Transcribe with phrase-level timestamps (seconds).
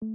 [0.00, 0.06] We're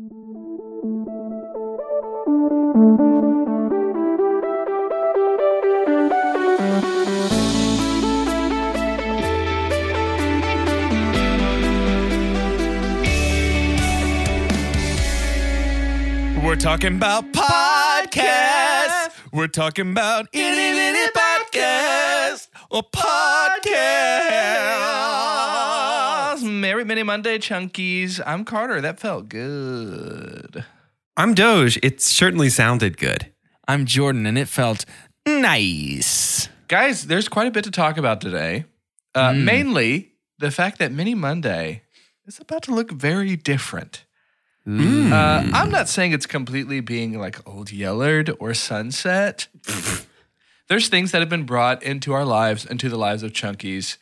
[16.55, 19.11] talking about podcasts.
[19.33, 23.73] We're talking about itty bitty podcast or podcast.
[26.63, 28.21] Merry Mini Monday, Chunkies.
[28.25, 28.79] I'm Carter.
[28.79, 30.63] That felt good.
[31.17, 31.77] I'm Doge.
[31.83, 33.33] It certainly sounded good.
[33.67, 34.85] I'm Jordan, and it felt
[35.27, 36.47] nice.
[36.69, 38.63] Guys, there's quite a bit to talk about today.
[39.13, 41.81] Uh, Mainly the fact that Mini Monday
[42.25, 44.05] is about to look very different.
[44.65, 44.71] Uh,
[45.53, 49.49] I'm not saying it's completely being like old yellowed or sunset.
[50.69, 53.97] There's things that have been brought into our lives, into the lives of Chunkies,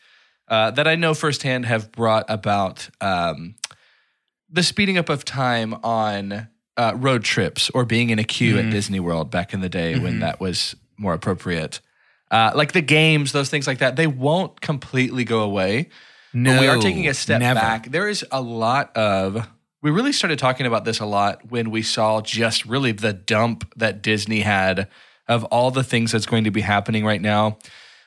[0.52, 3.56] uh, that I know firsthand have brought about um,
[4.50, 8.70] the speeding up of time on uh, road trips or being in a queue at
[8.70, 11.80] Disney World back in the day when that was more appropriate.
[12.30, 15.90] Uh, like the games, those things like that, they won't completely go away.
[16.34, 17.60] No, But we are taking a step never.
[17.60, 17.90] back.
[17.90, 19.48] There is a lot of.
[19.82, 23.74] We really started talking about this a lot when we saw just really the dump
[23.78, 24.88] that Disney had
[25.28, 27.58] of all the things that's going to be happening right now.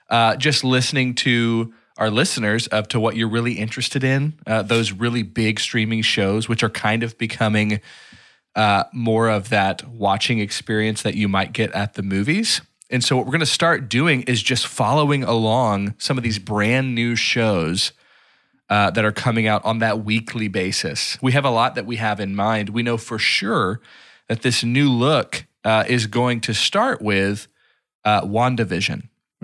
[0.08, 4.92] Uh, just listening to our listeners up to what you're really interested in, uh, those
[4.92, 7.80] really big streaming shows, which are kind of becoming
[8.56, 12.60] uh, more of that watching experience that you might get at the movies.
[12.90, 16.38] And so, what we're going to start doing is just following along some of these
[16.38, 17.92] brand new shows
[18.68, 21.18] uh, that are coming out on that weekly basis.
[21.22, 22.70] We have a lot that we have in mind.
[22.70, 23.80] We know for sure
[24.28, 27.48] that this new look uh, is going to start with
[28.04, 28.22] uh,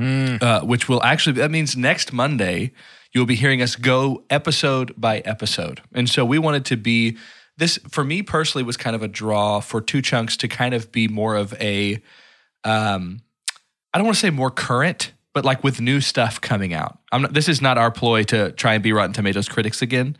[0.00, 2.72] WandaVision, uh, which will actually, that means next Monday,
[3.12, 5.82] you'll be hearing us go episode by episode.
[5.92, 7.16] And so we wanted to be,
[7.56, 10.90] this for me personally was kind of a draw for two chunks to kind of
[10.90, 12.02] be more of a,
[12.64, 13.20] um,
[13.92, 16.98] I don't want to say more current, but like with new stuff coming out.
[17.12, 20.16] I'm not, this is not our ploy to try and be Rotten Tomatoes critics again,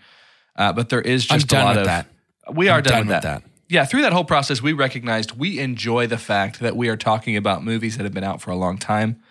[0.57, 2.07] uh, but there is I'm just done a lot with of that.
[2.53, 3.43] We are done, done with, with that.
[3.43, 3.51] that.
[3.69, 7.37] Yeah, through that whole process, we recognized we enjoy the fact that we are talking
[7.37, 9.23] about movies that have been out for a long time.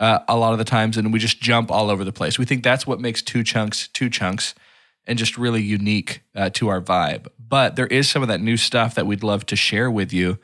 [0.00, 2.38] Uh, a lot of the times, and we just jump all over the place.
[2.38, 4.54] We think that's what makes two chunks two chunks,
[5.06, 7.26] and just really unique uh, to our vibe.
[7.38, 10.38] But there is some of that new stuff that we'd love to share with you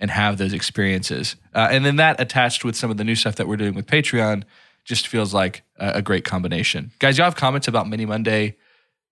[0.00, 1.36] and have those experiences.
[1.54, 3.86] Uh, and then that attached with some of the new stuff that we're doing with
[3.86, 4.42] Patreon
[4.84, 6.90] just feels like a, a great combination.
[6.98, 8.56] Guys, y'all have comments about Mini Monday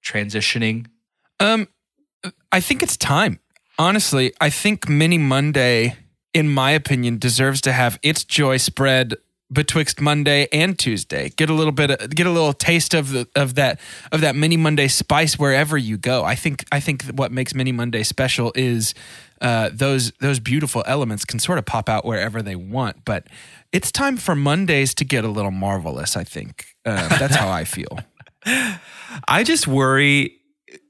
[0.04, 0.86] transitioning?
[1.40, 1.68] Um,
[2.52, 3.40] I think it's time.
[3.78, 5.96] Honestly, I think Mini Monday,
[6.32, 9.14] in my opinion, deserves to have its joy spread
[9.52, 11.30] betwixt Monday and Tuesday.
[11.30, 13.80] Get a little bit, of, get a little taste of the of that
[14.12, 16.24] of that Mini Monday spice wherever you go.
[16.24, 18.94] I think I think what makes Mini Monday special is
[19.40, 23.26] uh, those those beautiful elements can sort of pop out wherever they want, but.
[23.72, 26.16] It's time for Mondays to get a little marvelous.
[26.16, 27.98] I think uh, that's how I feel.
[29.26, 30.38] I just worry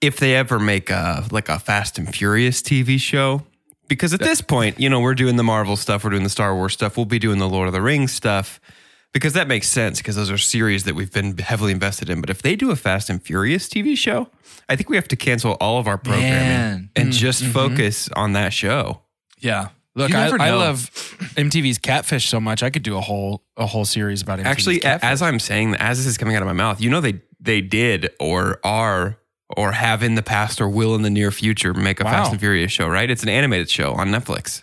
[0.00, 3.42] if they ever make a like a Fast and Furious TV show.
[3.88, 6.54] Because at this point, you know, we're doing the Marvel stuff, we're doing the Star
[6.54, 8.60] Wars stuff, we'll be doing the Lord of the Rings stuff.
[9.12, 12.20] Because that makes sense because those are series that we've been heavily invested in.
[12.20, 14.28] But if they do a Fast and Furious TV show,
[14.68, 16.90] I think we have to cancel all of our programming Man.
[16.96, 17.52] and mm, just mm-hmm.
[17.52, 19.02] focus on that show.
[19.38, 19.68] Yeah.
[19.94, 20.90] Look, I, I love
[21.36, 22.64] MTV's Catfish so much.
[22.64, 25.08] I could do a whole a whole series about MTV's Actually, Catfish.
[25.08, 27.60] as I'm saying, as this is coming out of my mouth, you know, they they
[27.60, 29.18] did or are
[29.56, 32.10] or have in the past or will in the near future make a Wow.
[32.10, 33.10] Fast and Furious show, right?
[33.10, 34.62] It's an animated show on Netflix.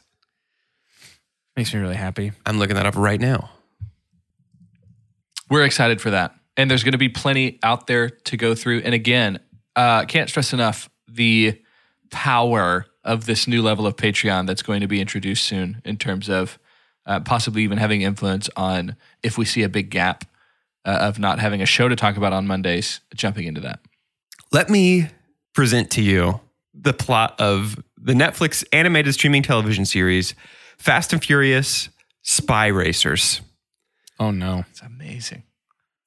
[1.56, 2.32] makes me really happy.
[2.46, 3.50] I'm looking that up right now.
[5.50, 6.34] We're excited for that.
[6.58, 8.82] And there's going to be plenty out there to go through.
[8.82, 9.40] And again,
[9.76, 11.62] uh, can't stress enough the
[12.10, 16.30] power of this new level of Patreon that's going to be introduced soon in terms
[16.30, 16.60] of
[17.06, 20.26] uh, possibly even having influence on if we see a big gap
[20.86, 23.80] uh, of not having a show to talk about on Mondays, jumping into that.
[24.52, 25.08] Let me
[25.54, 26.40] present to you
[26.74, 30.34] the plot of the Netflix animated streaming television series
[30.78, 31.90] Fast and Furious
[32.24, 33.42] Spy Racers.
[34.20, 34.66] Oh no.
[34.70, 35.44] It's amazing.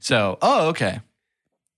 [0.01, 1.01] So, oh, okay.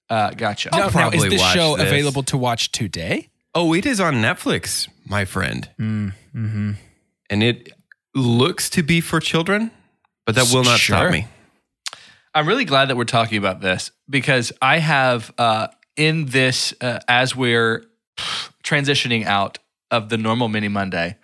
[0.09, 0.71] Uh, gotcha.
[0.73, 1.87] I'll Now, now, is this watch show this.
[1.87, 3.29] available to watch today?
[3.55, 5.69] Oh, it is on Netflix, my friend.
[5.79, 6.73] Mm-hmm.
[7.31, 7.73] And it
[8.15, 9.71] looks to be for children,
[10.35, 10.97] but that will not Sure.
[10.97, 11.27] stop me.
[12.35, 17.01] I'm really glad that we're talking about this because I have uh, in this uh,
[17.09, 17.85] as we're
[18.63, 19.59] transitioning out
[19.91, 21.17] of the normal mini Monday,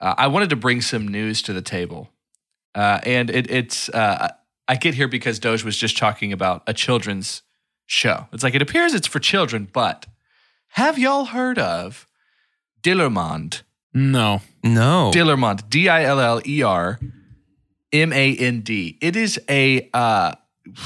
[0.00, 2.10] uh, I wanted to bring some news to the table,
[2.74, 4.28] uh, and it, it's uh,
[4.68, 7.42] I get here because Doge was just talking about a children's
[7.86, 8.28] show.
[8.32, 10.04] It's like it appears it's for children, but
[10.72, 12.06] have y'all heard of
[12.82, 13.62] Dillermand?
[13.94, 14.42] No.
[14.62, 15.10] No.
[15.14, 17.00] Dillermand, D I L L E R
[17.92, 18.98] M A N D.
[19.00, 20.32] It is a uh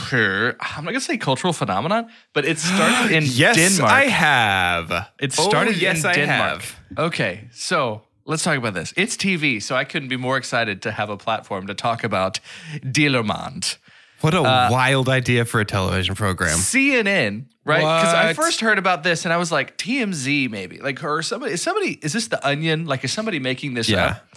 [0.00, 3.92] I'm not gonna say cultural phenomenon, but it started in yes, Denmark.
[3.92, 5.08] I have.
[5.18, 6.62] it started oh, yes, in I Denmark.
[6.62, 6.76] have.
[6.98, 8.92] Okay, so let's talk about this.
[8.96, 12.38] It's TV, so I couldn't be more excited to have a platform to talk about
[12.84, 13.76] Dillermand.
[14.20, 16.56] What a Uh, wild idea for a television program.
[16.56, 17.78] CNN, right?
[17.80, 20.78] Because I first heard about this and I was like, TMZ maybe.
[20.78, 22.86] Like or somebody is somebody is this the onion?
[22.86, 24.04] Like is somebody making this Yeah.
[24.06, 24.28] up?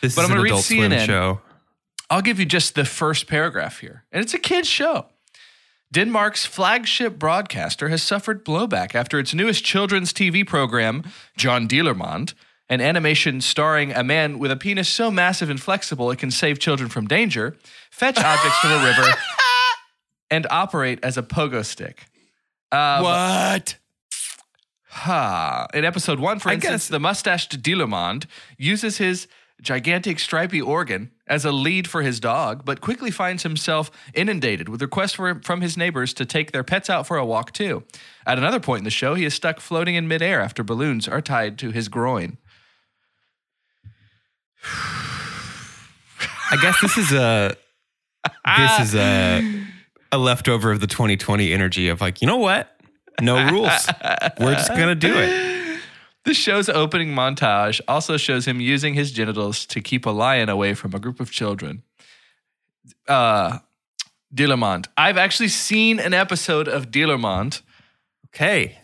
[0.00, 1.06] This But is I'm an gonna read adult swim CNN.
[1.06, 1.40] show.
[2.14, 4.04] I'll give you just the first paragraph here.
[4.12, 5.06] And it's a kid's show.
[5.90, 11.02] Denmark's flagship broadcaster has suffered blowback after its newest children's TV program,
[11.36, 12.34] John Dillermand,
[12.68, 16.60] an animation starring a man with a penis so massive and flexible it can save
[16.60, 17.56] children from danger,
[17.90, 19.08] fetch objects from a river,
[20.30, 22.06] and operate as a pogo stick.
[22.70, 23.76] Um, what?
[24.90, 25.66] Ha.
[25.74, 28.26] In episode one, for I instance, guess- the mustached Dillermand
[28.56, 29.26] uses his
[29.62, 34.82] gigantic stripy organ as a lead for his dog, but quickly finds himself inundated with
[34.82, 37.82] requests from his neighbors to take their pets out for a walk too.
[38.26, 41.20] At another point in the show, he is stuck floating in midair after balloons are
[41.22, 42.36] tied to his groin.
[46.50, 47.56] I guess this is a
[48.56, 49.64] this is a
[50.12, 52.70] a leftover of the 2020 energy of like, you know what?
[53.20, 53.86] No rules.
[54.38, 55.63] We're just gonna do it.
[56.24, 60.74] The show's opening montage also shows him using his genitals to keep a lion away
[60.74, 61.82] from a group of children.
[63.06, 63.58] Uh,
[64.34, 64.86] Dillermand.
[64.96, 67.62] I've actually seen an episode of Dillermand.
[68.28, 68.78] Okay.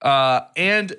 [0.00, 0.96] Uh, and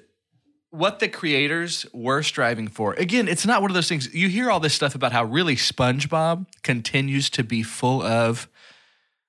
[0.71, 2.93] what the creators were striving for.
[2.93, 4.13] Again, it's not one of those things.
[4.13, 8.47] You hear all this stuff about how really SpongeBob continues to be full of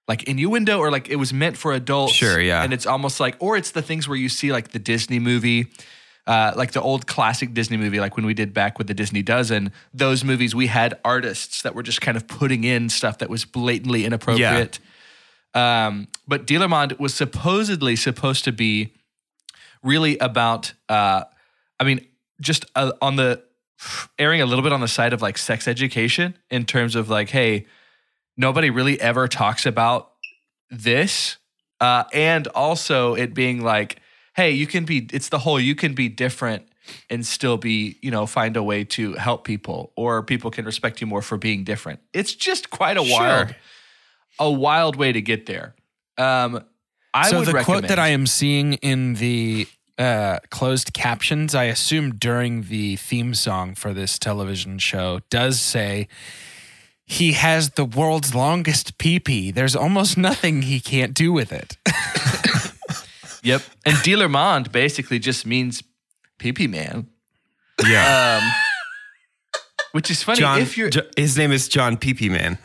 [0.06, 2.12] like innuendo or like it was meant for adults.
[2.12, 2.62] Sure, yeah.
[2.62, 5.68] And it's almost like, or it's the things where you see like the Disney movie.
[6.30, 9.20] Uh, like the old classic Disney movie, like when we did back with the Disney
[9.20, 13.28] Dozen, those movies we had artists that were just kind of putting in stuff that
[13.28, 14.78] was blatantly inappropriate.
[15.54, 18.92] Um, but Dillermand was supposedly supposed to be
[19.82, 21.24] really about uh
[21.78, 22.06] i mean
[22.40, 23.42] just uh, on the
[24.18, 27.30] airing a little bit on the side of like sex education in terms of like
[27.30, 27.66] hey
[28.36, 30.12] nobody really ever talks about
[30.70, 31.38] this
[31.80, 34.00] uh and also it being like
[34.40, 36.66] hey you can be it's the whole you can be different
[37.10, 40.98] and still be you know find a way to help people or people can respect
[41.02, 43.20] you more for being different it's just quite a Sure.
[43.20, 43.54] wild
[44.38, 45.74] a wild way to get there
[46.16, 46.64] um
[47.12, 49.66] I so would the recommend quote that I am seeing in the
[49.98, 56.08] uh, closed captions, I assume during the theme song for this television show, does say
[57.04, 59.50] he has the world's longest pee-pee.
[59.50, 61.76] There's almost nothing he can't do with it.
[63.42, 63.62] Yep.
[63.86, 65.82] And Dillermand basically just means
[66.38, 67.08] pee pee man.
[67.86, 68.40] Yeah.
[68.42, 68.50] Um,
[69.92, 70.38] which is funny.
[70.40, 72.58] John if you're Jo- his name is John Peepee Man.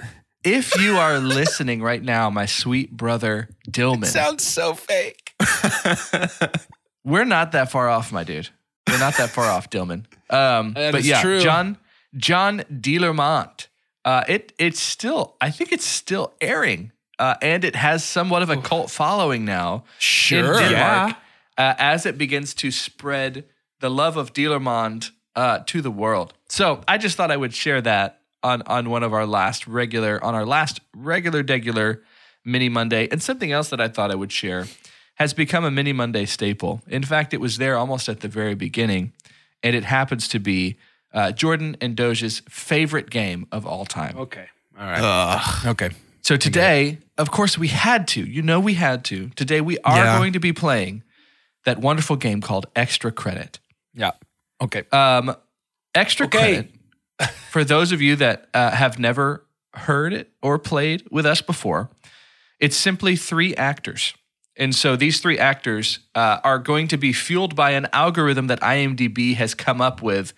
[0.43, 5.33] if you are listening right now, my sweet brother Dillman, Sounds so fake.
[7.03, 8.49] we're not that far off, my dude.
[8.87, 10.05] We're not that far off, Dillman.
[10.29, 11.39] Um, but yeah, true.
[11.41, 11.77] John
[12.15, 13.67] John Dillermand.
[14.03, 18.49] Uh, it it's still I think it's still airing uh, and it has somewhat of
[18.49, 20.59] a cult following now Sure.
[20.59, 21.13] in Yeah.
[21.57, 23.45] Uh, as it begins to spread
[23.79, 26.33] the love of Dillermand uh, to the world.
[26.49, 30.21] So I just thought I would share that on on one of our last regular
[30.23, 32.01] on our last regular degular
[32.43, 34.65] mini Monday, and something else that I thought I would share
[35.15, 36.81] has become a mini Monday staple.
[36.87, 39.13] In fact, it was there almost at the very beginning,
[39.63, 40.75] and it happens to be
[41.13, 44.17] uh, Jordan and Doge's favorite game of all time.
[44.17, 44.47] Okay.
[44.77, 45.01] All right.
[45.01, 45.65] Ugh.
[45.67, 45.89] Okay.
[46.21, 48.21] So today, of course, we had to.
[48.21, 49.29] You know, we had to.
[49.35, 50.17] Today, we are Yeah.
[50.17, 51.03] going to be playing
[51.65, 53.59] that wonderful game called Extra Credit.
[53.93, 54.11] Yeah.
[54.61, 54.83] Okay.
[54.91, 55.35] Um,
[55.93, 56.67] extra Okay.
[57.17, 61.41] credit for those of you that uh, have never heard it or played with us
[61.41, 61.89] before.
[62.59, 64.13] It's simply three actors.
[64.57, 68.61] And so these three actors uh, are going to be fueled by an algorithm that
[68.61, 70.33] IMDb has come up with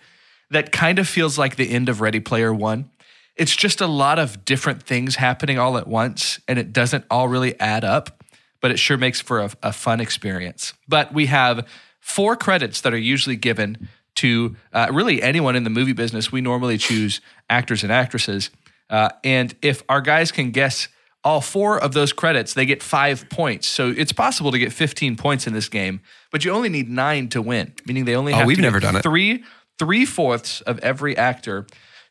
[0.50, 2.90] that kind of feels like the end of Ready Player One.
[3.38, 7.28] It's just a lot of different things happening all at once, and it doesn't all
[7.28, 8.22] really add up,
[8.60, 10.72] but it sure makes for a, a fun experience.
[10.88, 11.66] But we have
[12.00, 16.32] four credits that are usually given to uh, really anyone in the movie business.
[16.32, 18.50] We normally choose actors and actresses.
[18.90, 20.88] Uh, and if our guys can guess
[21.22, 23.68] all four of those credits, they get five points.
[23.68, 26.00] So it's possible to get 15 points in this game,
[26.32, 28.80] but you only need nine to win, meaning they only Oh, have we've to never
[28.80, 29.02] done it.
[29.02, 29.44] three
[29.78, 31.66] three fourths of every actor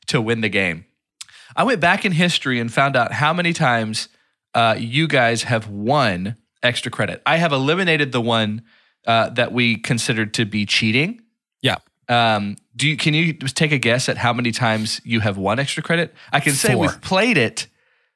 [0.07, 0.85] to win the game.
[1.55, 4.09] I went back in history and found out how many times
[4.53, 7.21] uh, you guys have won extra credit.
[7.25, 8.63] I have eliminated the one
[9.05, 11.21] uh, that we considered to be cheating.
[11.61, 11.77] Yeah.
[12.09, 15.59] Um, do you can you take a guess at how many times you have won
[15.59, 16.13] extra credit?
[16.31, 16.81] I can say Four.
[16.81, 17.67] we've played it.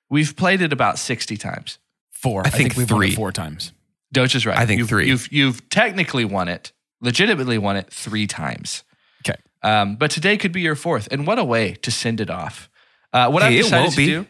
[0.09, 1.77] We've played it about sixty times.
[2.09, 2.45] Four.
[2.45, 3.73] I think we've won it four times.
[4.11, 4.57] Doge is right.
[4.57, 5.07] I think you've, three.
[5.07, 6.71] You've you've technically won it,
[7.01, 8.83] legitimately won it three times.
[9.25, 9.39] Okay.
[9.63, 12.69] Um, but today could be your fourth, and what a way to send it off.
[13.13, 14.05] Uh, what I've Hey, decided to be.
[14.05, 14.25] do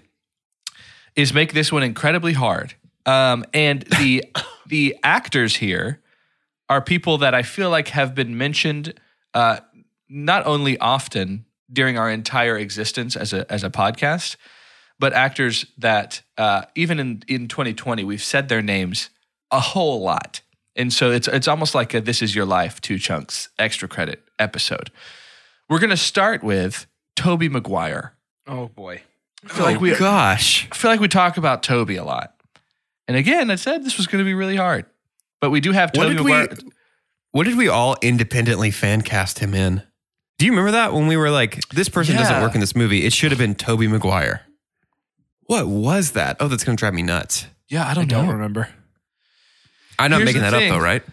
[1.15, 2.73] is make this one incredibly hard.
[3.05, 4.23] Um, and the
[4.67, 6.01] the actors here
[6.69, 8.93] are people that I feel like have been mentioned
[9.33, 9.59] uh,
[10.09, 14.35] not only often during our entire existence as a as a podcast,
[14.99, 19.09] but actors that uh, even in in 2020 we've said their names
[19.51, 20.41] a whole lot.
[20.75, 24.23] And so it's it's almost like a this is your life two chunks extra credit
[24.39, 24.89] episode.
[25.69, 28.13] We're going to start with Tobey Maguire.
[28.47, 29.01] Oh boy.
[29.45, 30.67] I feel like we Gosh.
[30.71, 32.35] I feel like we talk about Tobey a lot.
[33.07, 34.85] And again, I said this was going to be really hard.
[35.39, 36.23] But we do have What Tobey did
[36.61, 36.71] we
[37.31, 39.81] what did we all independently fan cast him in?
[40.37, 43.05] Do you remember that when we were like, this person doesn't work in this movie?
[43.05, 44.41] It should have been Tobey Maguire.
[45.45, 46.37] What was that?
[46.39, 47.45] Oh, that's gonna drive me nuts.
[47.69, 48.33] Yeah, I I don't, don't know.
[48.33, 48.69] remember.
[49.99, 50.71] I'm not Here's making that thing.
[50.71, 51.03] up though, right?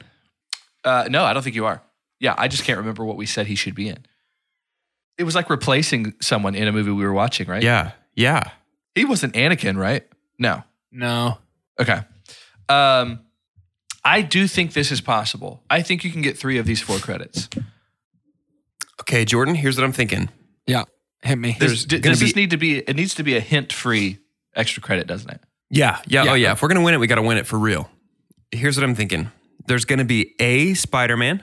[0.84, 1.82] Uh, no, I don't think you are.
[2.20, 3.98] Yeah, I just can't remember what we said he should be in.
[5.18, 7.62] It was like replacing someone in a movie we were watching, right?
[7.62, 7.92] Yeah.
[8.14, 8.50] Yeah.
[8.94, 10.06] He wasn't Anakin, right?
[10.38, 10.62] No.
[10.92, 11.38] No.
[11.80, 12.00] Okay.
[12.68, 13.20] Um,
[14.04, 15.62] I do think this is possible.
[15.68, 17.48] I think you can get three of these four credits.
[19.00, 20.28] Okay, Jordan, here's what I'm thinking.
[20.66, 20.84] Yeah.
[21.22, 21.56] Hit me.
[21.58, 22.78] There's, gonna does this be- need to be?
[22.78, 24.18] It needs to be a hint-free
[24.54, 25.40] extra credit, doesn't it?
[25.70, 26.30] Yeah, yeah, Yeah.
[26.30, 26.52] oh yeah.
[26.52, 27.90] If we're gonna win it, we gotta win it for real.
[28.52, 29.30] Here's what I'm thinking.
[29.66, 31.42] There's gonna be a Spider-Man.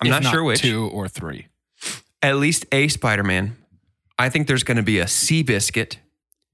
[0.00, 0.60] I'm If not, sure which.
[0.60, 1.46] Two or three.
[2.22, 3.56] At least a Spider-Man.
[4.18, 5.96] I think there's gonna be a Seabiscuit.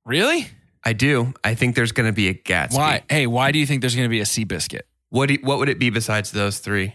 [0.07, 0.49] Really?
[0.85, 1.35] I do.
[1.45, 2.75] I think there's gonna be a Gatsby.
[2.77, 3.03] Why?
[3.11, 4.83] Hey, why do you think there's going to be a Seabiscuit?
[5.11, 6.95] What do you- what would it be besides those three?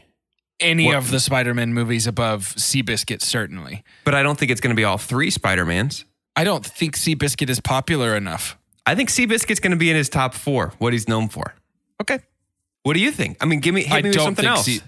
[0.60, 3.84] Any What- of the Spider-Man movies above Seabiscuit, certainly.
[4.03, 6.06] But I don't think it's gonna be all three Spider-Mans.
[6.36, 8.58] I don't think Seabiscuit is popular enough.
[8.86, 11.53] I think Seabiscuit's gonna be in his top four, what he's known for.
[12.01, 12.20] Okay.
[12.84, 13.38] What do you think?
[13.42, 14.65] I mean, give me hit I me with don't something think else.
[14.65, 14.82] Sea-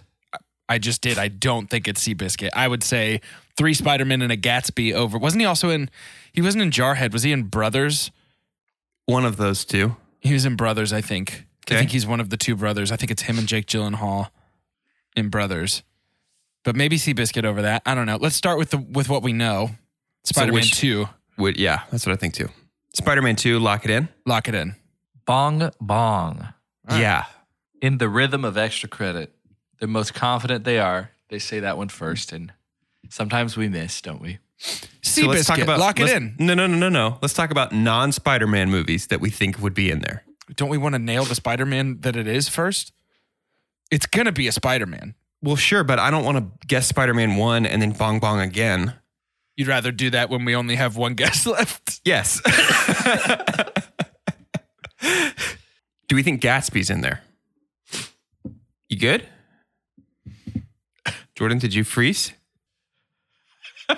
[0.67, 1.17] I just did.
[1.17, 2.49] I don't think it's Seabiscuit.
[2.53, 3.21] I would say
[3.55, 5.17] three Spider-Man and a Gatsby over.
[5.17, 5.89] Wasn't he also in?
[6.33, 7.13] He wasn't in Jarhead.
[7.13, 8.11] Was he in Brothers?
[9.05, 9.95] One of those two.
[10.19, 10.91] He was in Brothers.
[10.91, 11.45] I think.
[11.67, 11.75] Okay.
[11.75, 12.91] I think he's one of the two brothers.
[12.91, 14.29] I think it's him and Jake Gyllenhaal
[15.15, 15.81] in Brothers.
[16.63, 17.81] But maybe Seabiscuit over that.
[17.85, 18.17] I don't know.
[18.17, 19.71] Let's start with the with what we know.
[20.23, 21.07] Spider-Man which- Two.
[21.37, 22.47] Would yeah, that's what I think too.
[22.93, 24.07] Spider-Man 2, lock it in.
[24.25, 24.75] Lock it in.
[25.25, 26.47] Bong bong.
[26.89, 27.25] Yeah.
[27.81, 29.34] In the rhythm of extra credit,
[29.79, 32.53] the most confident they are, they say that one first, and
[33.09, 34.39] sometimes we miss, don't we?
[35.01, 36.35] So let's talk about Lock it in.
[36.39, 37.17] No, no, no, no, no.
[37.21, 40.23] Let's talk about non-Spider-Man movies that we think would be in there.
[40.55, 42.93] Don't we want to nail the Spider-Man that it is first?
[43.91, 45.15] It's gonna be a Spider-Man.
[45.41, 48.93] Well, sure, but I don't want to guess Spider-Man 1 and then bong bong again.
[49.55, 52.01] You'd rather do that when we only have one guest left.
[52.03, 52.41] Yes.
[56.07, 57.21] Do we think Gatsby's in there?
[58.89, 59.27] You good?
[61.35, 62.33] Jordan, did you freeze?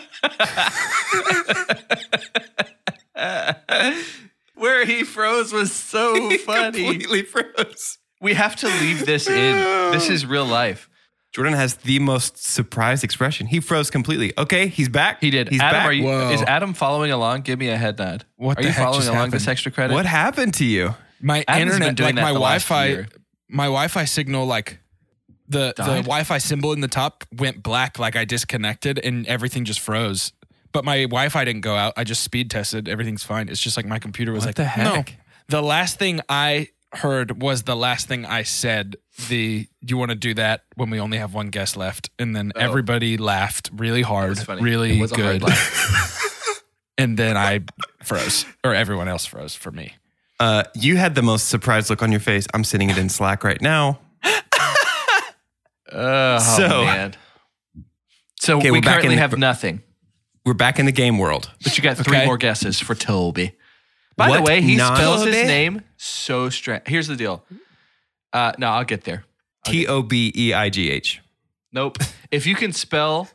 [4.56, 6.16] where he froze was so
[6.46, 6.84] funny.
[6.86, 7.98] Completely froze.
[8.22, 9.92] We have to leave this in.
[9.92, 10.90] This is real life.
[11.34, 13.46] Jordan has the most surprised expression.
[13.48, 14.34] He froze completely.
[14.38, 15.22] Okay, he's back.
[15.22, 15.50] He did.
[15.50, 15.86] He's Adam, back.
[15.88, 16.06] are you?
[16.06, 16.32] Whoa.
[16.32, 17.42] Is Adam following along?
[17.42, 18.26] Give me a head nod.
[18.38, 19.52] What are the you heck following just along this happened?
[19.52, 19.94] extra credit?
[19.94, 20.96] what happened to you?
[21.22, 23.08] My Adam's been internet, doing like that my the last Wi-Fi, year.
[23.50, 24.80] my Wi-Fi signal, like
[25.48, 29.80] the the Wi-Fi symbol in the top went black, like I disconnected, and everything just
[29.80, 30.34] froze.
[30.74, 31.94] But my Wi-Fi didn't go out.
[31.98, 32.88] I just speed tested.
[32.90, 33.50] Everything's fine.
[33.50, 35.10] It's just like my computer was What like, the heck?
[35.10, 35.16] No.
[35.50, 38.98] The last thing I heard was the last thing I said.
[39.30, 42.52] The you want to do that when we only have one guest left, and then
[42.56, 42.60] Oh.
[42.60, 44.62] everybody laughed really hard, funny.
[44.62, 45.54] really It was a hard good.
[46.98, 47.62] and then I
[48.04, 49.94] froze, or everyone else froze for me.
[50.40, 52.46] Uh, you had the most surprised look on your face.
[52.54, 54.00] I'm sitting it in Slack right now.
[55.92, 57.16] Oh So- man.
[58.40, 59.82] So Okay, we we're back currently the- have nothing,
[60.46, 61.52] We're back in the game world.
[61.64, 62.26] but you got three Okay.
[62.26, 63.54] more guesses for Tobey.
[64.16, 66.84] By the way, he non- spells his name so strange.
[66.88, 67.44] Here's the deal.
[68.34, 69.26] Uh, no, I'll get there.
[69.66, 71.20] T O B E I G H.
[71.74, 71.98] Nope.
[72.32, 73.30] if you can spell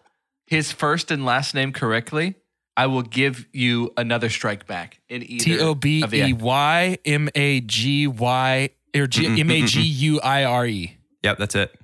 [0.46, 2.34] his first and last name correctly,
[2.76, 6.32] I will give you another strike back in either T O B of the- E
[6.32, 10.96] Y M A G Y or G- M A G U I R E.
[11.22, 11.78] Yep, that's it.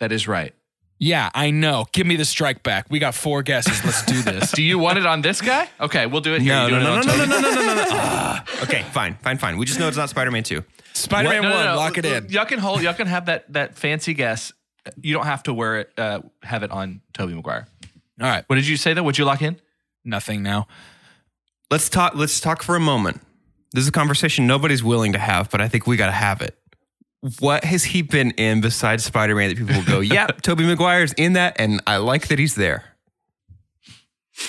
[0.00, 0.54] That is right.
[0.98, 1.86] Yeah, I know.
[1.92, 2.86] Give me the strike back.
[2.90, 3.82] We got four guesses.
[3.84, 4.50] Let's do this.
[4.54, 5.66] Do you want it on this guy?
[5.80, 6.52] Okay, we'll do it here.
[6.52, 7.84] No, You no, no, no, no, no, no, no, no, no, no.
[7.92, 9.56] Ah, okay, fine, fine, fine.
[9.56, 10.62] We just know it's not Spider Man 2.
[10.92, 11.64] Spider Man No, no, one.
[11.64, 11.76] no.
[11.76, 12.28] Lock it in.
[12.28, 12.82] Y'all can hold.
[12.82, 14.52] Y'all can have that that fancy guess.
[15.00, 15.90] You don't have to wear it.
[15.96, 17.66] Uh, have it on Tobey Maguire.
[18.20, 18.44] All right.
[18.46, 19.02] What did you say though?
[19.04, 19.58] Would you lock in?
[20.04, 20.66] Nothing now.
[21.70, 22.12] Let's talk.
[22.14, 23.20] Let's talk for a moment.
[23.72, 26.42] This is a conversation nobody's willing to have, but I think we got to have
[26.42, 26.58] it.
[27.38, 31.12] What has he been in besides Spider Man that people will go, "Yeah, Tobey Maguire's
[31.14, 32.84] in that," and I like that he's there.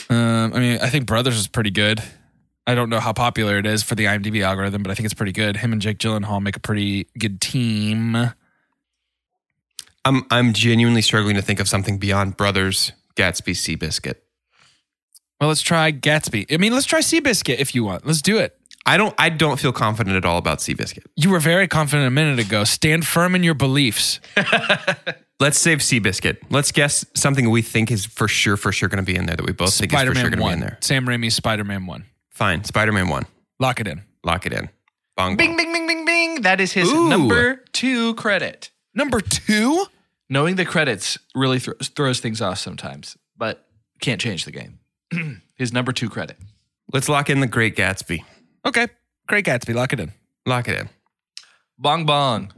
[0.09, 2.01] Um, I mean, I think Brothers is pretty good.
[2.65, 5.13] I don't know how popular it is for the IMDb algorithm, but I think it's
[5.13, 5.57] pretty good.
[5.57, 8.15] Him and Jake Gyllenhaal make a pretty good team.
[10.05, 14.15] I'm I'm genuinely struggling to think of something beyond Brothers, Gatsby, Seabiscuit.
[15.39, 16.53] Well, let's try Gatsby.
[16.53, 18.05] I mean, let's try Seabiscuit if you want.
[18.05, 18.57] Let's do it.
[18.85, 21.05] I don't I don't feel confident at all about Seabiscuit.
[21.15, 22.63] You were very confident a minute ago.
[22.63, 24.19] Stand firm in your beliefs.
[25.39, 26.37] Let's save Seabiscuit.
[26.49, 29.35] Let's guess something we think is for sure for sure going to be in there
[29.35, 30.53] that we both think is for Spider sure Man going to be 1.
[30.53, 30.77] in there.
[30.81, 32.05] Sam Raimi's Spider Man 1.
[32.29, 33.25] Fine, Spider Man one.
[33.59, 34.01] Lock it in.
[34.23, 34.69] Lock it in.
[35.17, 35.57] Bong, Bing, bong.
[35.57, 36.41] bing, bing, bing, bing.
[36.41, 37.09] That is his Ooh.
[37.09, 38.71] number two credit.
[38.95, 39.85] Number two?
[40.29, 43.67] Knowing the credits really thro- throws things off sometimes, but
[43.99, 44.79] can't change the game.
[45.55, 46.37] his number two credit.
[46.93, 48.23] Let's lock in the Great Gatsby.
[48.65, 48.87] Okay.
[49.27, 49.73] Great Gatsby.
[49.73, 50.11] Lock it in.
[50.45, 50.89] Lock it in.
[51.77, 52.51] Bong bong.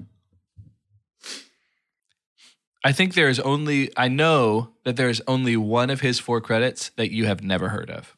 [2.85, 6.41] I think there is only, I know that there is only one of his four
[6.41, 8.17] credits that you have never heard of.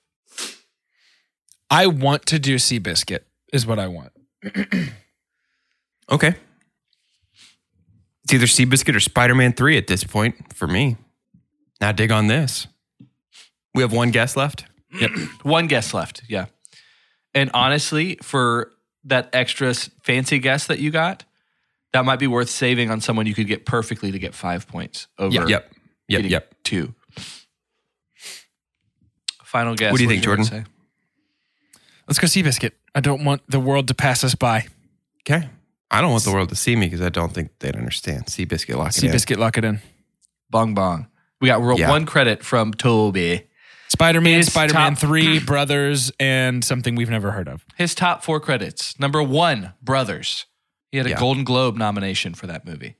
[1.69, 3.19] I want to do Seabiscuit,
[3.54, 4.12] is what I want.
[6.12, 6.36] Okay.
[8.24, 10.98] It's either Seabiscuit or Spider Man 3 at this point for me.
[11.82, 12.67] Now dig on this.
[13.74, 14.65] We have one guest left.
[15.00, 15.12] Yep.
[15.43, 16.21] One guest left.
[16.30, 16.45] Yeah.
[17.36, 18.71] And honestly, for
[19.04, 21.26] that extra fancy guess that you got,
[21.93, 25.08] that might be worth saving on someone you could get perfectly to get five points
[25.19, 25.50] over Yep.
[25.50, 25.74] Yep.
[26.08, 26.24] Yep.
[26.32, 26.56] Yep.
[26.63, 26.95] two.
[29.43, 29.91] Final guess.
[29.91, 30.45] What do you What think, did Jordan?
[30.45, 30.63] say?
[32.08, 32.71] Let's go Seabiscuit.
[32.93, 34.67] I don't want the world to pass us by.
[35.21, 35.48] Okay.
[35.91, 38.26] I don't want the world to see me because I don't think they'd understand.
[38.26, 39.12] Seabiscuit, lock it in.
[39.12, 39.82] Seabiscuit, lock it in.
[40.50, 41.08] Bong bong.
[41.41, 41.89] We got ro- Yeah.
[41.89, 43.48] one credit from Tobey.
[43.88, 47.65] Spider Man, Spider Man 3, Brothers, and something we've never heard of.
[47.78, 49.00] His top four credits.
[49.00, 50.45] Number one, Brothers.
[50.91, 51.19] He had a Yeah.
[51.19, 52.95] Golden Globe nomination for that movie.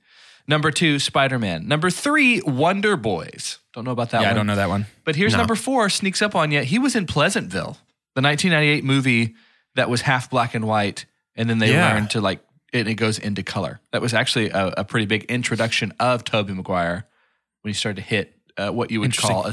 [0.48, 1.66] Number two, Spider Man.
[1.66, 3.58] Number three, Wonder Boys.
[3.74, 4.32] Don't know about that yeah, one.
[4.32, 4.86] I don't know that one.
[5.04, 5.38] But here's No.
[5.38, 6.60] number four, sneaks up on you.
[6.62, 7.78] He was in Pleasantville,
[8.14, 9.34] the 1998 movie
[9.74, 11.92] that was half black and white, and then they Yeah.
[11.92, 12.40] learned to like
[12.72, 13.80] it, it goes into color.
[13.92, 17.06] That was actually a, a pretty big introduction of Tobey Maguire
[17.62, 19.52] when he started to hit uh, what you would call a,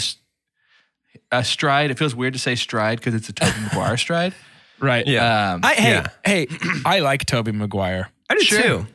[1.31, 1.91] a stride.
[1.91, 4.33] It feels weird to say stride because it's a Tobey Maguire stride.
[4.79, 5.05] Right.
[5.07, 5.53] Yeah.
[5.53, 6.07] Um, I, hey, Yeah.
[6.25, 6.47] hey,
[6.85, 8.09] I like Tobey Maguire.
[8.29, 8.61] I do Sure.
[8.61, 8.87] too.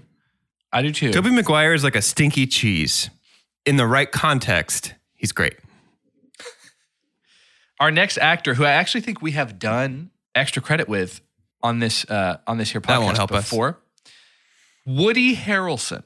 [0.73, 1.13] I do too.
[1.13, 3.09] Tobey Maguire is like a stinky cheese.
[3.65, 5.55] In the right context, he's great.
[7.81, 11.21] Our next actor, who I actually think we have done extra credit with
[11.63, 13.45] on this uh, on this here podcast That won't help us.
[13.45, 13.79] before,
[14.85, 16.03] Woody Harrelson.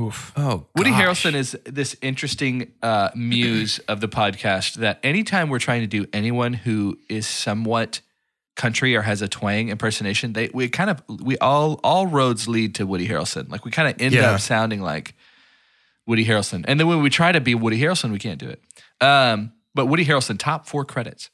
[0.00, 0.32] Oof.
[0.36, 1.24] Oh, Woody gosh.
[1.24, 6.06] Harrelson is this interesting uh, muse of the podcast that anytime we're trying to do
[6.12, 8.00] anyone who is somewhat
[8.54, 12.76] country or has a twang impersonation, they we kind of we all all roads lead
[12.76, 13.50] to Woody Harrelson.
[13.50, 14.30] Like we kind of end Yeah.
[14.32, 15.14] up sounding like
[16.06, 18.62] Woody Harrelson, and then when we try to be Woody Harrelson, we can't do it.
[19.04, 21.30] Um, but Woody Harrelson, top four credits.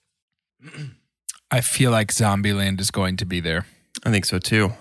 [1.50, 3.66] I feel like Zombieland is going to be there.
[4.04, 4.72] I think so too.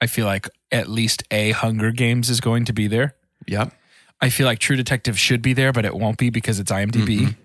[0.00, 3.14] I feel like at least a Hunger Games is going to be there.
[3.46, 3.72] Yep.
[4.20, 7.36] I feel like True Detective should be there, but it won't be because it's IMDb.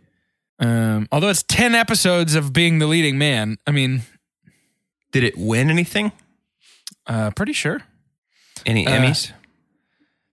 [0.59, 3.57] Um, although it's 10 episodes of being the leading man.
[3.65, 4.01] I mean,
[5.11, 6.11] Did it win anything?
[7.07, 7.81] uh, pretty sure.
[8.65, 9.31] Any Uh, Emmys?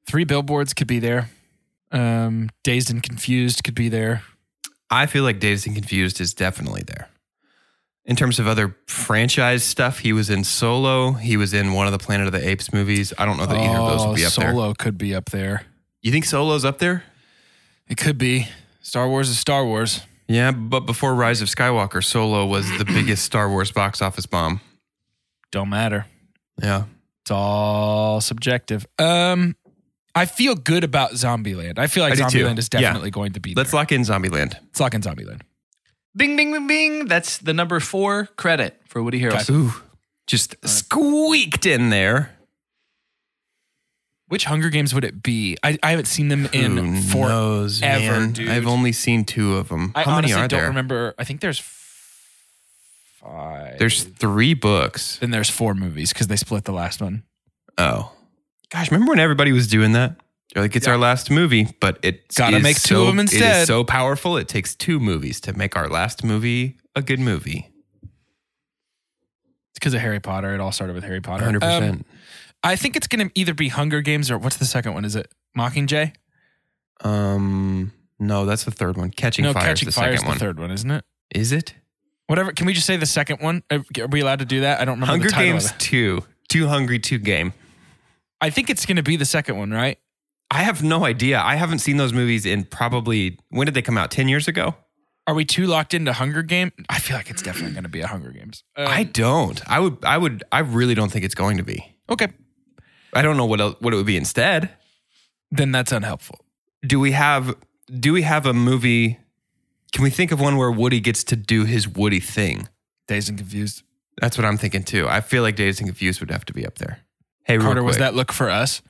[0.07, 1.31] Three billboards could be there.
[1.93, 4.23] Um, Dazed and Confused could be there.
[4.91, 7.09] I feel like Dazed and Confused is definitely there.
[8.07, 11.13] In terms of other franchise stuff, he was in Solo.
[11.13, 13.13] He was in one of the Planet of the Apes movies.
[13.19, 14.53] I don't know that either of those Oh, will be up there.
[14.53, 15.63] Solo could be up there.
[16.03, 17.03] You think Solo's up there?
[17.89, 18.47] It could be.
[18.81, 20.03] Star Wars is Star Wars.
[20.29, 24.61] Yeah, but before Rise of Skywalker, Solo was the biggest Star Wars box office bomb.
[25.51, 26.07] Don't matter.
[26.63, 26.85] Yeah.
[27.23, 28.87] It's all subjective.
[29.01, 29.57] Um,
[30.15, 31.79] I feel good about Zombieland.
[31.79, 32.45] I feel like I do too.
[32.45, 32.81] Zombieland is Yeah.
[32.83, 34.55] definitely going to be Let's lock in Zombieland.
[34.63, 35.43] Let's lock in Zombieland.
[36.17, 37.07] Bing, bing, bing, bing.
[37.07, 39.51] That's the number four credit for Woody Harrelson.
[39.51, 39.73] Ooh,
[40.27, 42.33] just squeaked in there.
[44.29, 45.57] Which Hunger Games would it be?
[45.63, 48.33] I, I haven't seen them in Who forever, knows, man?
[48.33, 48.49] dude.
[48.49, 49.93] I've only seen two of them.
[49.95, 50.69] I How many honestly are don't there?
[50.69, 51.15] remember.
[51.17, 51.61] I think there's
[53.21, 53.79] five.
[53.79, 55.19] There's three books.
[55.19, 57.23] then there's four movies because they split the last one.
[57.79, 58.11] Oh,
[58.71, 58.91] gosh!
[58.91, 60.17] Remember when everybody was doing that?
[60.55, 63.19] They're like, it's our last movie, but it Gotta is make two so- of 'em
[63.19, 63.63] It instead.
[63.63, 64.37] is so powerful.
[64.37, 67.69] It takes two movies to make our last movie a good movie.
[68.03, 70.55] It's because of Harry Potter.
[70.55, 71.45] It all started with Harry Potter.
[71.45, 72.07] Hundred Um, percent.
[72.63, 75.05] I think it's going to either be Hunger Games or what's the second one?
[75.05, 76.15] Is it Mockingjay?
[77.03, 79.11] Um, no, that's the third one.
[79.11, 80.39] Catching no, Fire Catching is the Fire is second the one.
[80.39, 81.05] third one, isn't it?
[81.35, 81.75] Is it?
[82.29, 82.53] Whatever.
[82.53, 83.63] Can we just say the second one?
[83.71, 84.81] Are are we allowed to do that?
[84.81, 85.79] I don't remember Hunger Games it.
[85.79, 86.25] two.
[86.49, 87.53] Too hungry, too game.
[88.41, 89.99] I think it's going to be the second one, right?
[90.51, 91.41] I have no idea.
[91.41, 94.11] I haven't seen those movies in probably when did they come out?
[94.11, 94.75] Ten years ago.
[95.29, 96.71] Are we too locked into Hunger Game?
[96.89, 98.63] I feel like it's definitely going to be a Hunger Games.
[98.77, 99.61] Um, I don't.
[99.69, 99.99] I would.
[100.05, 100.45] I would.
[100.53, 101.85] I really don't think it's going to be.
[102.09, 102.29] okay,
[103.13, 104.71] I don't know what else, what it would be instead.
[105.51, 106.39] then that's unhelpful.
[106.87, 107.57] Do we have?
[107.99, 109.19] Do we have a movie?
[109.93, 112.69] Can we think of one where Woody gets to do his Woody thing?
[113.09, 113.83] Dazed and Confused.
[114.21, 115.09] That's what I'm thinking too.
[115.09, 117.01] I feel like Dazed and Confused would have to be up there.
[117.45, 118.83] Hey, Carter, was that look for us?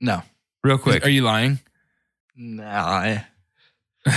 [0.00, 0.22] No.
[0.64, 1.04] Real quick?
[1.06, 1.60] Are you lying?
[2.36, 3.18] Nah.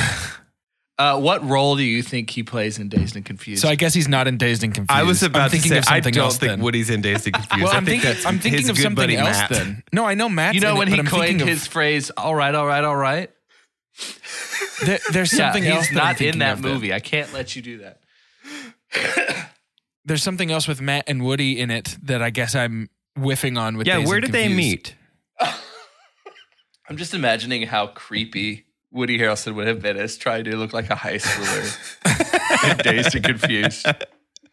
[0.98, 3.62] uh, what role do you think he plays in Dazed and Confused?
[3.62, 5.00] So I guess he's not in Dazed and Confused.
[5.00, 6.62] I was about I'm thinking to of say I something don't else think then.
[6.62, 7.64] Woody's in Dazed and Confused.
[7.64, 9.50] Well, I I'm think thinking, that's I'm thinking his of good something buddy else Matt.
[9.52, 9.84] then.
[9.94, 10.56] No, I know Matt.
[10.56, 12.96] you know in when it, he coined his of, phrase, all right, all right, all
[12.96, 13.30] right?
[14.86, 16.74] there- there's something he's else that I'm not in that of then.
[16.74, 16.94] movie.
[16.94, 18.00] I can't let you do that.
[20.06, 23.76] There's something else with Matt and Woody in it that I guess I'm whiffing on
[23.78, 23.88] with.
[23.88, 24.96] Yeah, Dazed where did they meet?
[26.90, 30.90] I'm just imagining how creepy Woody Harrelson would have been as trying to look like
[30.90, 33.86] a high schooler Dazed and Confused.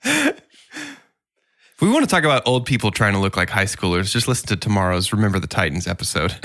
[0.05, 4.27] If we want to talk about old people trying to look like high schoolers, just
[4.29, 6.35] listen to tomorrow's Remember the Titans episode.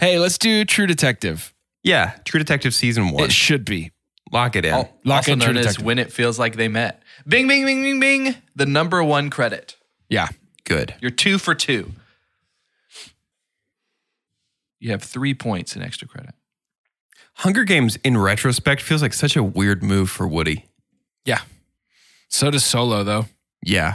[0.00, 1.54] Hey, let's do True Detective.
[1.82, 3.24] yeah, True Detective season one.
[3.24, 3.92] It should be.
[4.32, 4.74] Lock it in.
[4.74, 5.84] Al- Lock also in True known as Detective.
[5.84, 7.02] When It Feels Like They Met.
[7.26, 8.34] Bing, bing, bing, bing, bing.
[8.56, 9.76] The number one credit.
[10.08, 10.28] Yeah.
[10.64, 10.94] Good.
[11.00, 11.92] You're two for two.
[14.84, 16.34] You have three points in extra credit.
[17.36, 20.66] Hunger Games in retrospect feels like such a weird move for Woody.
[21.24, 21.40] Yeah.
[22.28, 23.24] So does Solo, though.
[23.62, 23.94] Yeah.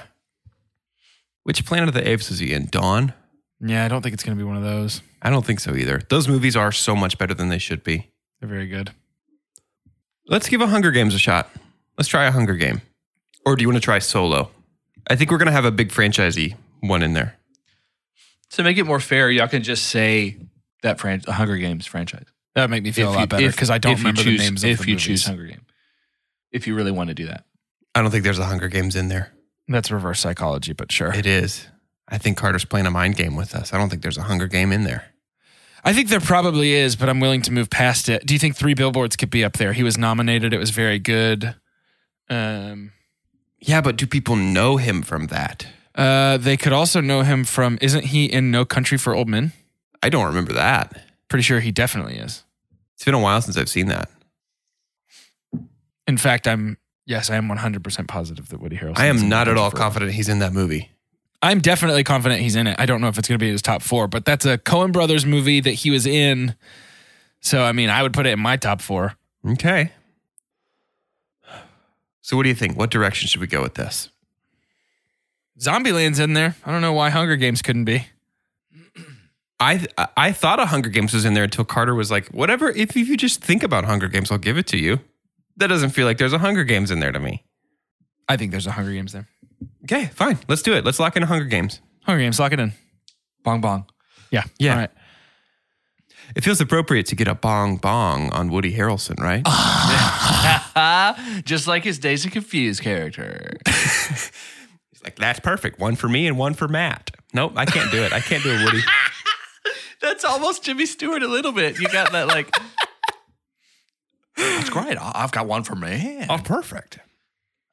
[1.43, 2.69] Which Planet of the Apes is he in?
[2.71, 3.13] Dawn?
[3.61, 5.03] Yeah, I don't think it's going to be one of those.
[5.21, 6.01] I don't think so either.
[6.09, 8.09] Those movies are so much better than they should be.
[8.39, 8.89] They're very good.
[10.25, 11.51] Let's give a Hunger Games a shot.
[11.99, 12.81] Let's try a Hunger Game.
[13.45, 14.49] Or do you want to try Solo?
[15.07, 17.35] I think we're going to have a big franchisee one in there.
[18.53, 20.37] To make it more fair, y'all can just say
[20.83, 22.25] that fran- the Hunger Games franchise.
[22.55, 24.39] That would make me feel If a lot you- better because I don't remember choose-
[24.39, 25.05] the names of if the you movies.
[25.05, 25.61] choose Hunger Game.
[26.51, 27.45] If you really want to do that.
[27.95, 29.31] I don't think there's a Hunger Games in there.
[29.67, 31.13] That's reverse psychology, but sure.
[31.13, 31.67] It is.
[32.07, 33.71] I think Carter's playing a mind game with us.
[33.71, 35.05] I don't think there's a Hunger Game in there.
[35.83, 38.25] I think there probably is, but I'm willing to move past it.
[38.25, 39.73] Do you think Three Billboards could be up there?
[39.73, 40.53] He was nominated.
[40.53, 41.53] It was very good.
[42.29, 42.91] Um,
[43.59, 45.67] Yeah, but do people know him from that?
[45.95, 47.77] uh, they could also know him from.
[47.81, 49.51] Isn't he in No Country for Old Men?
[50.01, 51.01] I don't remember that.
[51.27, 52.43] Pretty sure he definitely is.
[52.95, 54.09] It's been a while since I've seen that.
[56.07, 58.97] In fact, I'm yes, I am 100 percent positive that Woody Harrelson.
[58.99, 59.81] I am not at all Country for Old Men.
[59.81, 60.89] confident he's in that movie.
[61.41, 62.75] I'm definitely confident he's in it.
[62.79, 64.91] I don't know if it's going to be his top four, but that's a Coen
[64.91, 66.55] Brothers movie that he was in.
[67.41, 69.15] So I mean, I would put it in my top four.
[69.47, 69.91] Okay.
[72.21, 72.77] So what do you think?
[72.77, 74.09] What direction should we go with this?
[75.59, 76.55] Zombieland's in there.
[76.65, 78.07] I don't know why Hunger Games couldn't be.
[79.59, 82.69] I I thought a Hunger Games was in there until Carter was like, "Whatever.
[82.69, 84.99] If you just think about Hunger Games, I'll give it to you."
[85.57, 87.43] That doesn't feel like there's a Hunger Games in there to me.
[88.29, 89.27] I think there's a Hunger Games there.
[89.83, 90.37] Okay, fine.
[90.47, 90.85] Let's do it.
[90.85, 91.81] Let's lock in a Hunger Games.
[92.03, 92.73] Hunger Games, lock it in.
[93.43, 93.85] Bong bong.
[94.31, 94.43] Yeah.
[94.57, 94.71] Yeah.
[94.73, 94.91] All right.
[96.35, 99.43] It feels appropriate to get a bong bong on Woody Harrelson, right?
[101.43, 103.57] Just like his Days of Confused character.
[103.67, 104.31] He's
[105.03, 105.79] like, that's perfect.
[105.79, 107.11] One for me and one for Matt.
[107.33, 108.13] Nope, I can't do it.
[108.13, 108.81] I can't do a Woody.
[110.01, 111.79] That's almost Jimmy Stewart a little bit.
[111.79, 112.49] You got that like.
[114.37, 114.97] That's great.
[114.97, 116.25] I- I've got one for me.
[116.29, 116.99] oh, perfect.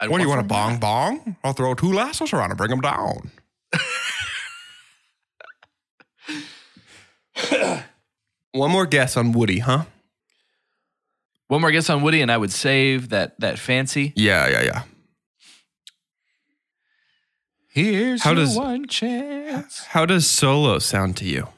[0.00, 0.80] And What do you want, a bong Matt.
[0.80, 1.36] bong?
[1.44, 3.30] I'll throw two lassos around and bring them down.
[8.52, 9.84] One more guess on Woody, huh?
[11.48, 14.12] One more guess on Woody, and I would save that that fancy.
[14.16, 14.82] Yeah, yeah, yeah.
[17.68, 19.84] Here's How your does- one chance.
[19.90, 21.48] How does Solo sound to you?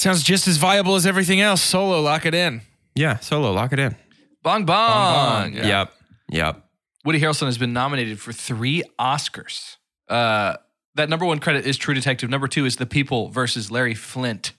[0.00, 1.60] Sounds just as viable as everything else.
[1.60, 2.62] Solo, lock it in.
[2.94, 3.94] Yeah, Solo, lock it in.
[4.42, 5.52] Bong bong.
[5.52, 5.66] bong, yeah.
[5.66, 5.92] Yep,
[6.30, 6.64] yep.
[7.04, 9.76] Woody Harrelson has been nominated for three Oscars.
[10.08, 10.56] Uh,
[10.94, 12.30] that number one credit is True Detective.
[12.30, 14.52] Number two is The People versus Larry Flynt,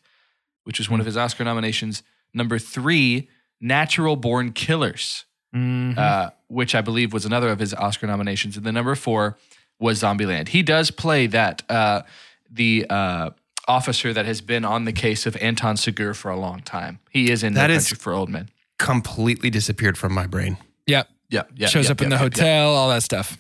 [0.63, 2.03] which was one of his Oscar nominations.
[2.35, 3.27] Number three,
[3.59, 5.25] Natural Born Killers,
[5.55, 8.57] uh, which I believe was another of his Oscar nominations.
[8.57, 9.39] And the number four
[9.79, 10.49] was Zombieland.
[10.49, 12.03] He does play that uh,
[12.47, 13.31] the uh,
[13.67, 16.99] officer that has been on the case of Anton Chigurh for a long time.
[17.09, 18.49] He is in That No is- Country for Old Men.
[18.79, 20.57] Completely disappeared from my brain.
[20.87, 21.07] Yep.
[21.29, 21.67] Yeah, yeah.
[21.67, 22.59] Shows yeah, up in yeah, the yeah, yeah.
[22.63, 23.37] hotel, all that stuff.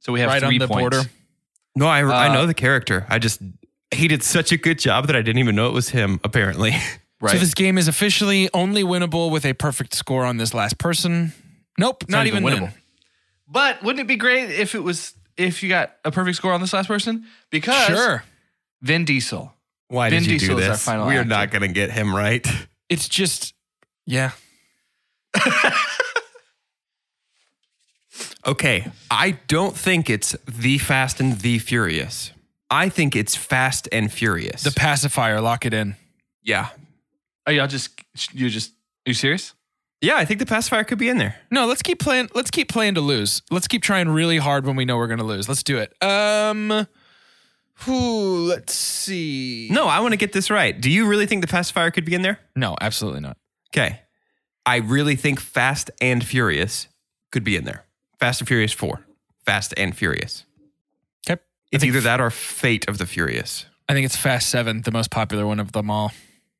[0.00, 0.80] So we have right three on the points.
[0.96, 1.02] border.
[1.76, 3.06] No, I, I Uh, know the character.
[3.08, 3.40] I just,
[3.94, 6.72] he did such a good job that I didn't even know it was him, apparently.
[7.22, 7.32] Right.
[7.32, 11.34] So this game is officially only winnable with a perfect score on this last person.
[11.76, 12.68] Nope, not, not even even winnable.
[12.68, 12.74] winnable.
[13.46, 16.62] But wouldn't it be great if it was if you got a perfect score on
[16.62, 17.26] this last person?
[17.50, 18.24] Because Sure.
[18.82, 19.52] Vin Diesel.
[19.88, 20.86] Why Vin did you Diesel do this?
[20.86, 21.24] We are actor.
[21.24, 22.46] not going to get him right.
[22.88, 23.54] It's just,
[24.06, 24.32] yeah.
[28.46, 32.32] Okay, I don't think it's The Fast and the Furious.
[32.70, 34.62] I think it's Fast and Furious.
[34.62, 35.96] The pacifier, lock it in.
[36.42, 36.68] yeah.
[37.46, 37.90] Oh, y'all just
[38.32, 39.54] you just are you serious?
[40.00, 41.36] Yeah, I think the pacifier could be in there.
[41.50, 42.28] No, let's keep playing.
[42.34, 43.42] Let's keep playing to lose.
[43.50, 45.48] Let's keep trying really hard when we know we're going to lose.
[45.48, 45.92] Let's do it.
[46.02, 46.86] Um,
[47.82, 48.46] who?
[48.46, 49.68] Let's see.
[49.70, 50.78] No, I want to get this right.
[50.78, 52.38] Do you really think the pacifier could be in there?
[52.56, 53.36] no, absolutely not.
[53.74, 54.00] Okay.
[54.66, 56.88] I really think Fast and Furious
[57.32, 57.84] could be in there.
[58.18, 59.00] Fast and Furious 4.
[59.46, 60.44] Fast and Furious.
[61.28, 61.40] Okay,
[61.72, 63.66] It's think either that or Fate of the Furious.
[63.88, 66.12] I think it's Fast Seven, the most popular one of them all.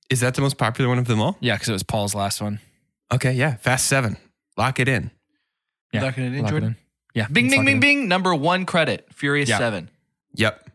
[0.09, 1.37] Is that the most popular one of them all?
[1.41, 2.59] Yeah, because it was Paul's last one.
[3.13, 3.57] Okay, yeah.
[3.57, 4.17] Fast 7.
[4.57, 5.11] Lock it in.
[5.93, 6.77] Yeah, Locking it in, lock Jordan?
[7.15, 8.09] Yeah, Bing bing bing bing.
[8.09, 9.07] Number one credit.
[9.13, 9.59] Furious Yeah.
[9.59, 9.91] Seven.
[10.35, 10.70] Yep.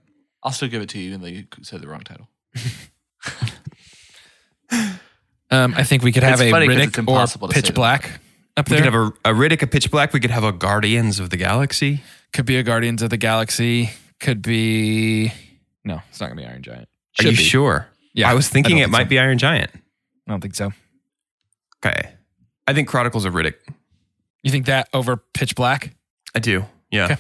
[0.46, 2.30] I'll still give it to you, even though you said the wrong title.
[5.52, 7.62] Um, I think we could have It's a funny 'cause it's Riddick or to say
[7.62, 7.76] Pitch them.
[7.76, 8.20] Black
[8.58, 8.78] up there.
[8.78, 8.92] We there.
[8.92, 10.12] could have a, a Riddick, a Pitch Black.
[10.12, 12.02] We could have a Guardians of the Galaxy.
[12.34, 13.92] could be a Guardians of the Galaxy.
[14.20, 15.32] Could be
[15.84, 16.90] no, it's not gonna be Iron Giant.
[17.20, 17.36] Are you be.
[17.36, 17.88] sure?
[18.14, 19.10] Yeah, I was thinking don't it think might so.
[19.10, 19.70] be Iron Giant.
[20.28, 20.72] I don't think so.
[21.86, 22.10] Okay.
[22.68, 23.56] I think Chronicles of Riddick.
[24.42, 25.94] You think that over Pitch Black?
[26.34, 26.66] I do.
[26.92, 27.06] Yeah.
[27.06, 27.14] Okay.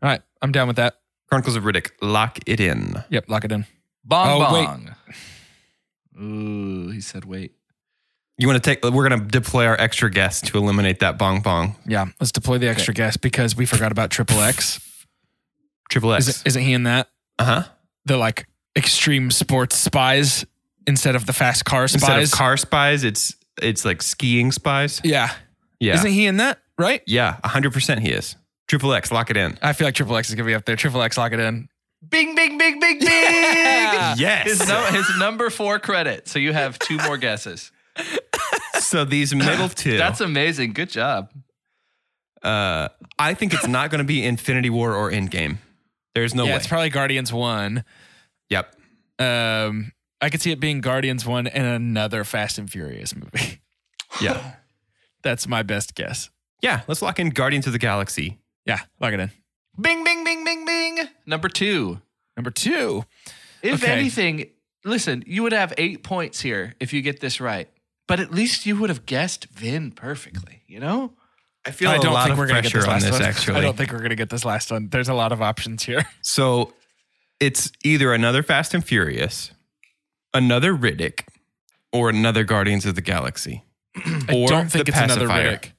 [0.00, 0.94] All right, I'm down with that.
[1.28, 1.90] Chronicles of Riddick.
[2.00, 3.02] Lock it in.
[3.10, 3.66] Yep, lock it in.
[4.04, 4.66] Bong Oh, wait.
[4.66, 4.94] bong.
[6.20, 7.52] Ooh, he said wait.
[8.36, 11.40] You want to take, we're going to deploy our extra guest to eliminate that bong
[11.40, 11.76] bong.
[11.86, 14.80] Yeah, let's deploy the extra guest because we forgot about Triple X.
[15.88, 16.28] Triple X.
[16.28, 17.08] Isn't, isn't he in that?
[17.38, 17.62] Uh huh.
[18.06, 20.44] The like extreme sports spies
[20.86, 22.02] instead of the fast car spies.
[22.02, 25.00] Instead of car spies, it's it's like skiing spies.
[25.04, 25.32] yeah.
[25.80, 25.94] Yeah.
[25.94, 26.58] Isn't he in that?
[26.78, 27.02] Right?
[27.06, 28.36] yeah, 100% he is.
[28.74, 29.56] Triple X, lock it in.
[29.62, 30.74] I feel like Triple X is gonna be up there.
[30.74, 31.68] Triple X, lock it in.
[32.08, 33.08] Bing bing bing bing bing.
[34.16, 34.48] Yes.
[34.48, 36.26] His, no, his number four credit.
[36.26, 37.70] So you have two more guesses.
[38.80, 40.72] so these middle two, That's amazing.
[40.72, 41.30] Good job.
[42.42, 45.58] uh, I think it's not going to be Infinity War or Endgame.
[46.16, 46.56] There's no yeah, way.
[46.56, 47.84] it's probably Guardians One.
[48.50, 48.74] yep.
[49.20, 53.60] Um, I could see it being Guardians One and another Fast and Furious movie.
[54.20, 54.56] Yeah.
[55.22, 56.28] That's my best guess.
[56.60, 58.40] Yeah, let's lock in Guardians of the Galaxy.
[58.66, 59.30] Yeah, lock it in.
[59.80, 60.98] Bing bing bing bing bing.
[61.26, 62.00] Number two.
[62.36, 63.04] Number two.
[63.62, 63.92] If Okay.
[63.92, 64.46] anything,
[64.84, 67.68] listen, you would have eight points here if you get this right.
[68.06, 71.14] But at least you would have guessed Vin perfectly, you know?
[71.66, 73.02] I feel I a don't lot think of we're gonna get pressure this on last
[73.04, 73.22] this one.
[73.22, 73.56] actually.
[73.56, 74.88] I don't think we're gonna get this last one.
[74.90, 76.04] There's a lot of options here.
[76.22, 76.74] So
[77.40, 79.50] it's either another Fast and Furious,
[80.34, 81.20] another Riddick,
[81.92, 83.62] or another Guardians of the Galaxy.
[83.96, 85.56] I Or don't think the it's another pacifier.
[85.56, 85.70] Riddick.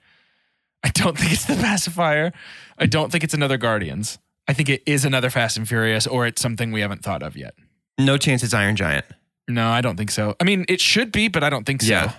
[0.83, 2.33] I don't think it's the pacifier.
[2.77, 4.19] I don't think it's another Guardians.
[4.47, 7.35] I think it is another Fast and Furious, or it's something we haven't thought of
[7.35, 7.55] yet.
[7.97, 9.05] No chance it's Iron Giant.
[9.47, 10.35] No, I don't think so.
[10.39, 11.89] I mean, it should be, but I don't think so.
[11.91, 12.13] Yeah.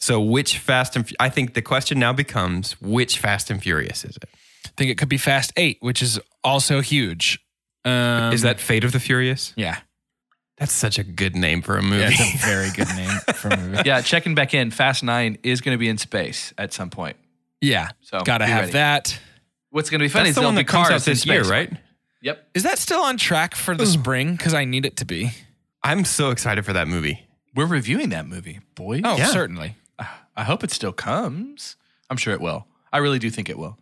[0.00, 4.04] So which Fast and Fu- I think the question now becomes which Fast and Furious
[4.04, 4.24] is it?
[4.66, 7.38] I think it could be Fast Eight, which is also huge.
[7.84, 9.52] Um, Is that Fate of the Furious?
[9.56, 9.78] Yeah.
[10.58, 12.02] That's such a good name for a movie.
[12.02, 13.82] Yeah, it's a very good name for a movie.
[13.84, 14.70] Yeah, checking back in.
[14.70, 17.16] Fast Nine is going to be in space at some point.
[17.60, 17.90] Yeah.
[18.02, 18.72] So Gotta have ready.
[18.72, 19.18] that.
[19.74, 21.42] What's going to be funny That's is the there'll one that comes out this year,
[21.42, 21.68] right?
[22.22, 22.48] Yep.
[22.54, 24.36] Is that still on track for the spring?
[24.36, 25.32] Because I need it to be.
[25.82, 27.26] I'm so excited for that movie.
[27.56, 29.00] We're reviewing that movie, boy.
[29.02, 29.26] Oh, Yeah.
[29.26, 29.74] certainly.
[30.36, 31.74] I hope it still comes.
[32.08, 32.68] I'm sure it will.
[32.92, 33.76] I really do think it will.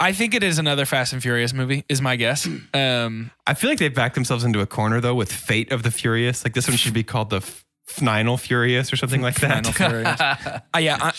[0.00, 2.48] I think it is another Fast and Furious movie, is my guess.
[2.74, 5.90] Um, I feel like they've backed themselves into a corner though with Fate of the
[5.90, 6.44] Furious.
[6.44, 9.64] Like this one should be called the F- Final Furious or something like that.
[9.66, 10.20] Final Furious.
[10.74, 11.12] Uh, yeah, I,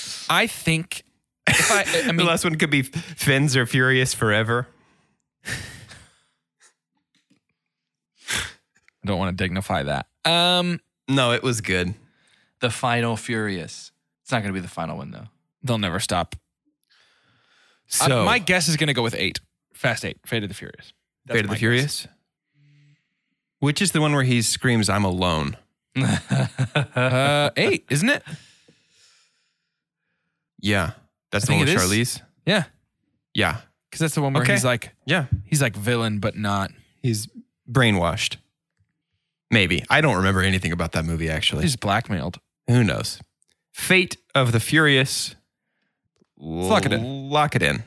[0.43, 1.03] I think.
[1.47, 4.67] If I, I the last one could be Fins or Furious Forever.
[8.29, 10.07] I don't want to dignify that.
[10.25, 11.93] Um, No, it was good.
[12.59, 13.91] The Final Furious.
[14.23, 15.27] It's not going to be the final one though.
[15.63, 16.35] they'll never stop.
[18.01, 19.39] Uh, So my guess is going to go with eight.
[19.73, 20.93] Fast Eight, Fate of the Furious.
[21.25, 22.07] That's Fate of my the Furious.
[23.59, 25.57] Which is the one where he screams, I'm alone.
[26.95, 28.23] Uh, eight, isn't it?
[30.59, 30.91] Yeah.
[31.35, 32.17] That's I the one think with it is.
[32.17, 32.21] Charlize.
[32.45, 32.63] Yeah,
[33.33, 33.57] Yeah.
[33.89, 34.53] because that's the one where Okay.
[34.53, 35.25] he's like Yeah.
[35.45, 36.71] he's like villain, but not.
[37.03, 37.27] He's
[37.69, 38.37] brainwashed.
[39.51, 39.83] Maybe.
[39.89, 41.63] I don't remember anything about that movie actually.
[41.63, 42.39] He's blackmailed.
[42.67, 43.19] Who knows?
[43.73, 45.35] Fate of the Furious.
[46.37, 47.29] lock it in.
[47.29, 47.83] Lock it in.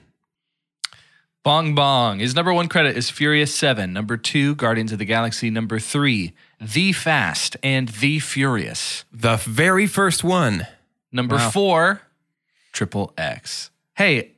[1.45, 2.19] Bong Bong.
[2.19, 3.93] His number one credit is Furious 7.
[3.93, 5.49] Number two, Guardians of the Galaxy.
[5.51, 9.05] Number three, The Fast and The Furious.
[9.13, 10.67] The very first one.
[11.11, 11.51] Number Wow.
[11.51, 12.03] four,
[12.72, 13.70] Triple X.
[13.94, 14.33] Hey,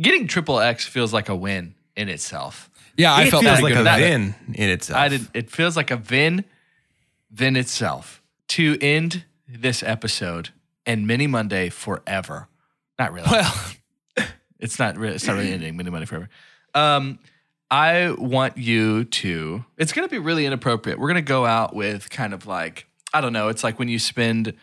[0.00, 2.70] getting Triple X feels like a win in itself.
[2.96, 4.00] Yeah, I it felt feels like a it.
[4.00, 4.98] win in itself.
[4.98, 5.28] I did.
[5.34, 6.44] It feels like a win,
[7.38, 10.50] win itself to end this episode
[10.84, 12.48] and Mini Monday forever.
[12.98, 13.28] Not really.
[13.30, 13.54] Well,
[14.58, 15.14] It's not really.
[15.14, 16.28] It's not really ending Mini Monday forever.
[16.74, 17.20] Um,
[17.70, 19.64] I want you to.
[19.76, 20.98] It's going to be really inappropriate.
[20.98, 23.48] We're going to go out with kind of like I don't know.
[23.48, 24.54] It's like when you spend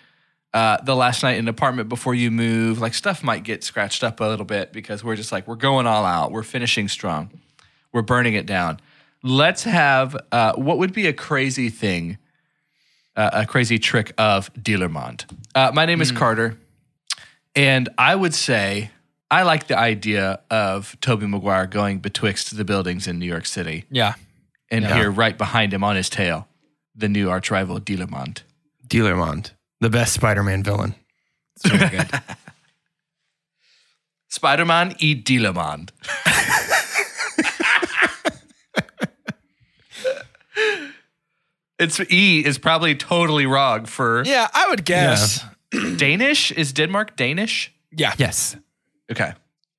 [0.56, 2.80] uh, the last night in an apartment before you move.
[2.80, 5.86] Like stuff might get scratched up a little bit because we're just like we're going
[5.86, 6.32] all out.
[6.32, 7.30] We're finishing strong.
[7.92, 8.80] We're burning it down.
[9.22, 12.18] Let's have uh, what would be a crazy thing,
[13.16, 15.26] uh, a crazy trick of Dillermand.
[15.54, 16.58] Uh, my name is Carter.
[17.56, 18.92] And I would say
[19.32, 23.86] I like the idea of Tobey Maguire going betwixt the buildings in New York City
[23.90, 24.14] yeah.
[24.70, 24.96] and Yeah.
[24.96, 26.48] here right behind him on his tail,
[26.96, 28.44] the new arch rival Dillermand.
[28.88, 30.96] Dillermand, the best Spider-Man villain.
[31.56, 32.10] It's really good.
[34.30, 35.92] Spider-Man e Dillermand.
[41.80, 45.46] it's E is probably totally wrong for yeah, I would guess.
[45.98, 46.52] Danish.
[46.52, 47.74] Is Denmark Danish?
[47.92, 48.14] Yeah.
[48.18, 48.56] Yes.
[49.12, 49.34] Okay.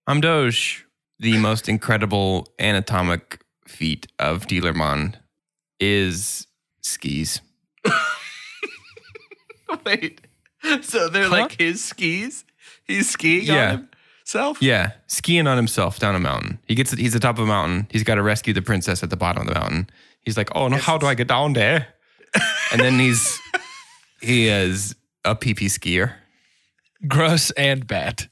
[0.06, 0.84] I'm Doge.
[1.18, 5.16] The most incredible anatomic feat of Dillermand
[5.80, 6.46] is
[6.82, 7.40] skis.
[9.86, 10.20] Wait.
[10.82, 11.30] So they're Huh?
[11.30, 12.44] like his skis?
[12.84, 13.72] He's skiing Yeah.
[13.72, 13.88] on
[14.20, 14.62] himself?
[14.62, 16.58] Yeah, skiing on himself down a mountain.
[16.66, 17.86] He gets he's at the top of a mountain.
[17.90, 19.88] He's got to rescue the princess at the bottom of the mountain.
[20.22, 21.88] He's like, "Oh no, how do I get down there?"
[22.72, 23.38] and then he's
[24.20, 26.14] he is a PP skier.
[27.06, 28.28] Gross and bad.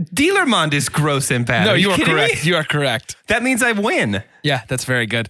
[0.00, 1.66] Dillermand is gross and bad.
[1.66, 2.20] no, you, you, are kidding me?
[2.28, 2.44] correct.
[2.46, 3.16] You are correct.
[3.26, 4.22] That means I win.
[4.44, 5.28] Yeah, that's very good.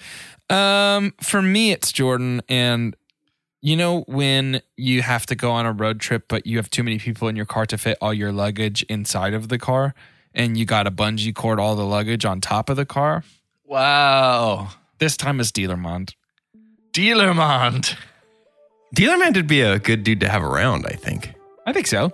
[0.50, 2.94] Um, for me, it's Jordan, and
[3.60, 6.82] you know when you have to go on a road trip, but you have too
[6.82, 9.94] many people in your car to fit all your luggage inside of the car,
[10.34, 13.24] and you got to bungee cord all the luggage on top of the car.
[13.64, 14.70] Wow.
[14.98, 16.14] This time is Dillermand.
[16.92, 17.96] Dillermand.
[18.96, 20.86] Dillermand would be a good dude to have around.
[20.86, 21.34] I think.
[21.66, 22.12] I think so.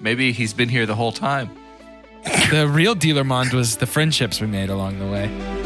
[0.00, 1.50] Maybe he's been here the whole time.
[2.50, 5.65] The real Dillermand was the friendships we made along the way.